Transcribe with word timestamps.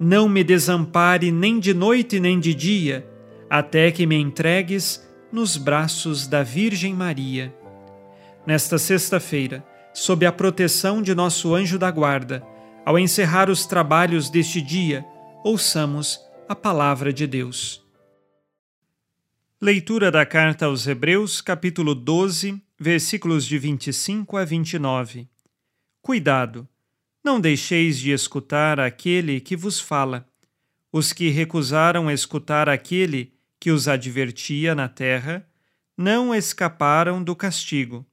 não 0.00 0.26
me 0.30 0.42
desampare 0.42 1.30
nem 1.30 1.60
de 1.60 1.74
noite 1.74 2.18
nem 2.18 2.40
de 2.40 2.54
dia, 2.54 3.06
até 3.50 3.92
que 3.92 4.06
me 4.06 4.16
entregues 4.16 5.06
nos 5.30 5.58
braços 5.58 6.26
da 6.26 6.42
Virgem 6.42 6.94
Maria. 6.94 7.54
Nesta 8.46 8.78
sexta-feira, 8.78 9.62
sob 9.92 10.24
a 10.24 10.32
proteção 10.32 11.02
de 11.02 11.14
nosso 11.14 11.54
anjo 11.54 11.78
da 11.78 11.90
guarda, 11.90 12.42
ao 12.86 12.98
encerrar 12.98 13.50
os 13.50 13.66
trabalhos 13.66 14.30
deste 14.30 14.62
dia, 14.62 15.04
ouçamos 15.44 16.18
a 16.48 16.56
palavra 16.56 17.12
de 17.12 17.26
Deus. 17.26 17.84
Leitura 19.60 20.10
da 20.10 20.24
carta 20.24 20.64
aos 20.64 20.86
Hebreus, 20.86 21.42
capítulo 21.42 21.94
12, 21.94 22.58
versículos 22.78 23.44
de 23.44 23.58
25 23.58 24.38
a 24.38 24.46
29. 24.46 25.28
Cuidado! 26.00 26.66
Não 27.22 27.40
deixeis 27.40 27.98
de 27.98 28.12
escutar 28.12 28.80
aquele 28.80 29.40
que 29.40 29.56
vos 29.56 29.78
fala. 29.78 30.26
Os 30.90 31.12
que 31.12 31.28
recusaram 31.28 32.10
escutar 32.10 32.68
aquele 32.68 33.34
que 33.58 33.70
os 33.70 33.86
advertia 33.86 34.74
na 34.74 34.88
terra, 34.88 35.46
não 35.96 36.34
escaparam 36.34 37.22
do 37.22 37.36
castigo. 37.36 38.06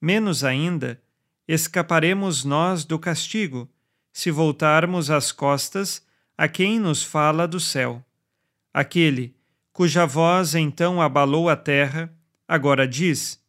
Menos 0.00 0.44
ainda, 0.44 1.02
escaparemos 1.48 2.44
nós 2.44 2.84
do 2.84 2.98
castigo, 2.98 3.68
se 4.12 4.30
voltarmos 4.30 5.10
as 5.10 5.32
costas 5.32 6.06
a 6.38 6.46
quem 6.46 6.78
nos 6.78 7.02
fala 7.02 7.48
do 7.48 7.58
céu. 7.58 8.04
Aquele 8.72 9.34
cuja 9.72 10.06
voz 10.06 10.54
então 10.54 11.02
abalou 11.02 11.50
a 11.50 11.56
terra, 11.56 12.10
agora 12.46 12.86
diz: 12.86 13.42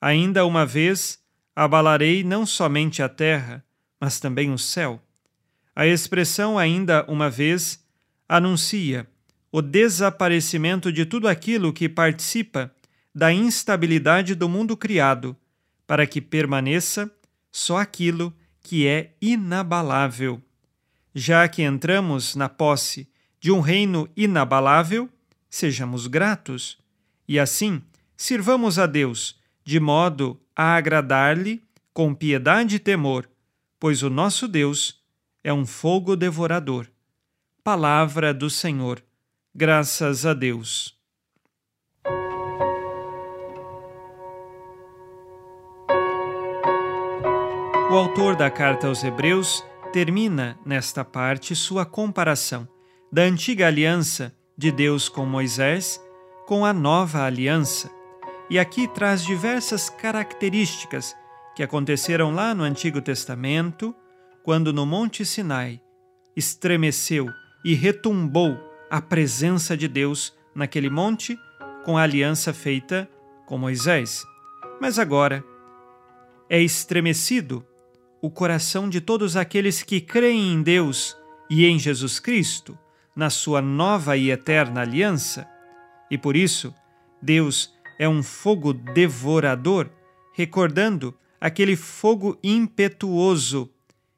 Ainda 0.00 0.46
uma 0.46 0.64
vez 0.64 1.22
abalarei 1.54 2.24
não 2.24 2.46
somente 2.46 3.02
a 3.02 3.08
terra, 3.08 3.64
mas 4.00 4.18
também 4.18 4.50
o 4.50 4.58
céu. 4.58 5.00
A 5.76 5.86
expressão 5.86 6.58
ainda 6.58 7.04
uma 7.06 7.28
vez 7.28 7.84
anuncia 8.28 9.06
o 9.52 9.60
desaparecimento 9.60 10.92
de 10.92 11.04
tudo 11.04 11.28
aquilo 11.28 11.72
que 11.72 11.88
participa 11.88 12.74
da 13.14 13.32
instabilidade 13.32 14.34
do 14.34 14.48
mundo 14.48 14.76
criado, 14.76 15.36
para 15.86 16.06
que 16.06 16.20
permaneça 16.20 17.10
só 17.52 17.78
aquilo 17.78 18.32
que 18.62 18.86
é 18.86 19.14
inabalável. 19.20 20.40
Já 21.14 21.48
que 21.48 21.62
entramos 21.62 22.36
na 22.36 22.48
posse 22.48 23.08
de 23.40 23.50
um 23.50 23.60
reino 23.60 24.08
inabalável, 24.16 25.08
sejamos 25.48 26.06
gratos 26.06 26.78
e 27.26 27.38
assim 27.38 27.82
sirvamos 28.16 28.78
a 28.78 28.86
Deus 28.86 29.38
de 29.64 29.78
modo 29.78 30.40
a 30.54 30.74
agradar-lhe 30.74 31.62
com 31.94 32.12
piedade 32.12 32.76
e 32.76 32.78
temor, 32.78 33.29
pois 33.80 34.02
o 34.02 34.10
nosso 34.10 34.46
Deus 34.46 35.02
é 35.42 35.50
um 35.52 35.64
fogo 35.64 36.14
devorador. 36.14 36.86
Palavra 37.64 38.34
do 38.34 38.50
Senhor. 38.50 39.02
Graças 39.54 40.26
a 40.26 40.34
Deus. 40.34 40.94
O 47.90 47.94
autor 47.94 48.36
da 48.36 48.50
carta 48.50 48.86
aos 48.86 49.02
Hebreus 49.02 49.64
termina 49.92 50.56
nesta 50.64 51.04
parte 51.04 51.56
sua 51.56 51.84
comparação 51.84 52.68
da 53.10 53.22
antiga 53.22 53.66
aliança 53.66 54.32
de 54.56 54.70
Deus 54.70 55.08
com 55.08 55.26
Moisés 55.26 56.00
com 56.46 56.64
a 56.64 56.72
nova 56.72 57.24
aliança. 57.24 57.90
E 58.48 58.58
aqui 58.58 58.86
traz 58.86 59.24
diversas 59.24 59.88
características 59.88 61.16
que 61.60 61.64
aconteceram 61.64 62.30
lá 62.30 62.54
no 62.54 62.64
Antigo 62.64 63.02
Testamento, 63.02 63.94
quando 64.42 64.72
no 64.72 64.86
Monte 64.86 65.26
Sinai 65.26 65.78
estremeceu 66.34 67.28
e 67.62 67.74
retumbou 67.74 68.58
a 68.90 68.98
presença 68.98 69.76
de 69.76 69.86
Deus 69.86 70.34
naquele 70.54 70.88
monte 70.88 71.38
com 71.84 71.98
a 71.98 72.02
aliança 72.02 72.54
feita 72.54 73.06
com 73.44 73.58
Moisés. 73.58 74.24
Mas 74.80 74.98
agora 74.98 75.44
é 76.48 76.58
estremecido 76.62 77.62
o 78.22 78.30
coração 78.30 78.88
de 78.88 78.98
todos 78.98 79.36
aqueles 79.36 79.82
que 79.82 80.00
creem 80.00 80.54
em 80.54 80.62
Deus 80.62 81.14
e 81.50 81.66
em 81.66 81.78
Jesus 81.78 82.18
Cristo, 82.18 82.78
na 83.14 83.28
sua 83.28 83.60
nova 83.60 84.16
e 84.16 84.30
eterna 84.30 84.80
aliança. 84.80 85.46
E 86.10 86.16
por 86.16 86.36
isso, 86.36 86.74
Deus 87.20 87.70
é 87.98 88.08
um 88.08 88.22
fogo 88.22 88.72
devorador, 88.72 89.90
recordando 90.32 91.14
aquele 91.40 91.76
fogo 91.76 92.38
impetuoso 92.44 93.70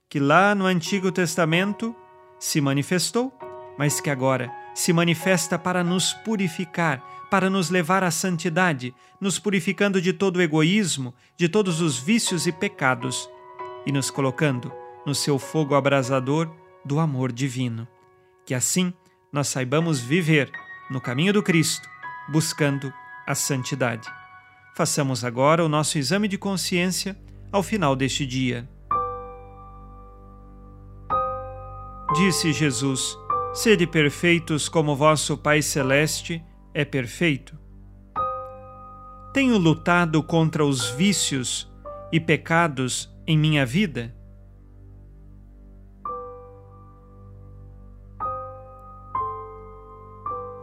que 0.08 0.18
lá 0.18 0.54
no 0.54 0.66
Antigo 0.66 1.12
Testamento 1.12 1.94
se 2.38 2.60
manifestou, 2.60 3.32
mas 3.78 4.00
que 4.00 4.10
agora 4.10 4.52
se 4.74 4.92
manifesta 4.92 5.58
para 5.58 5.84
nos 5.84 6.12
purificar, 6.12 7.00
para 7.30 7.48
nos 7.48 7.70
levar 7.70 8.02
à 8.02 8.10
santidade, 8.10 8.94
nos 9.20 9.38
purificando 9.38 10.02
de 10.02 10.12
todo 10.12 10.36
o 10.36 10.42
egoísmo, 10.42 11.14
de 11.36 11.48
todos 11.48 11.80
os 11.80 11.98
vícios 11.98 12.46
e 12.46 12.52
pecados 12.52 13.30
e 13.86 13.92
nos 13.92 14.10
colocando 14.10 14.72
no 15.06 15.14
seu 15.14 15.38
fogo 15.38 15.74
abrasador 15.74 16.50
do 16.84 16.98
amor 16.98 17.32
divino. 17.32 17.86
Que 18.44 18.54
assim 18.54 18.92
nós 19.32 19.48
saibamos 19.48 20.00
viver 20.00 20.50
no 20.90 21.00
caminho 21.00 21.32
do 21.32 21.42
Cristo, 21.42 21.88
buscando 22.28 22.92
a 23.26 23.34
santidade. 23.34 24.21
Façamos 24.74 25.22
agora 25.22 25.62
o 25.62 25.68
nosso 25.68 25.98
exame 25.98 26.26
de 26.26 26.38
consciência 26.38 27.14
ao 27.52 27.62
final 27.62 27.94
deste 27.94 28.24
dia. 28.24 28.66
Disse 32.14 32.52
Jesus: 32.54 33.18
Sede 33.52 33.86
perfeitos 33.86 34.70
como 34.70 34.96
vosso 34.96 35.36
Pai 35.36 35.60
Celeste 35.60 36.42
é 36.72 36.86
perfeito. 36.86 37.58
Tenho 39.34 39.58
lutado 39.58 40.22
contra 40.22 40.64
os 40.64 40.88
vícios 40.88 41.70
e 42.10 42.18
pecados 42.18 43.14
em 43.26 43.36
minha 43.36 43.66
vida? 43.66 44.14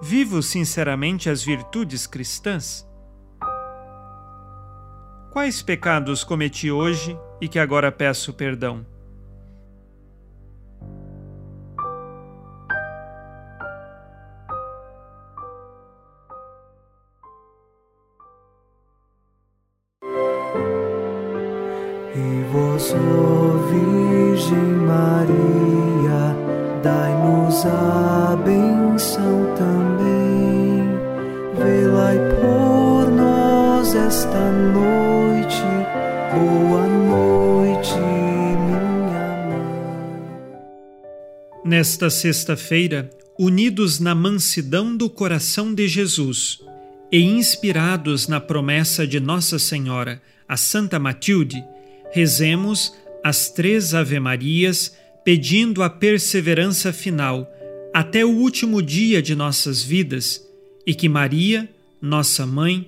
Vivo 0.01 0.41
sinceramente 0.41 1.29
as 1.29 1.44
virtudes 1.44 2.07
cristãs? 2.07 2.88
Quais 5.31 5.61
pecados 5.61 6.23
cometi 6.23 6.71
hoje 6.71 7.15
e 7.39 7.47
que 7.47 7.59
agora 7.59 7.91
peço 7.91 8.33
perdão? 8.33 8.83
E 22.15 22.43
vós, 22.51 22.95
Virgem 23.69 24.57
Maria, 24.57 26.35
dai-nos 26.81 27.65
a 27.67 28.35
benção. 28.43 29.38
Esta 34.29 34.51
noite, 34.51 35.63
boa 36.33 36.87
noite, 36.87 37.93
minha 37.95 38.79
mãe. 39.47 40.51
Nesta 41.65 42.11
sexta-feira, 42.11 43.09
unidos 43.39 43.99
na 43.99 44.13
mansidão 44.13 44.95
do 44.95 45.09
coração 45.09 45.73
de 45.73 45.87
Jesus 45.87 46.59
e 47.11 47.23
inspirados 47.23 48.27
na 48.27 48.39
promessa 48.39 49.07
de 49.07 49.19
Nossa 49.19 49.57
Senhora, 49.57 50.21
a 50.47 50.55
Santa 50.55 50.99
Matilde, 50.99 51.63
rezemos 52.11 52.93
as 53.23 53.49
três 53.49 53.95
Ave-Marias 53.95 54.95
pedindo 55.25 55.81
a 55.81 55.89
perseverança 55.89 56.93
final 56.93 57.51
até 57.91 58.23
o 58.23 58.29
último 58.29 58.79
dia 58.81 59.23
de 59.23 59.35
nossas 59.35 59.81
vidas 59.81 60.47
e 60.85 60.93
que 60.93 61.09
Maria, 61.09 61.67
nossa 61.99 62.45
mãe, 62.45 62.87